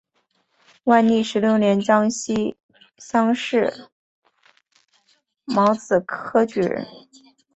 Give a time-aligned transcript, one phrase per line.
[0.85, 2.57] 万历十六年江西
[2.97, 3.87] 乡试
[5.45, 6.87] 戊子科举人。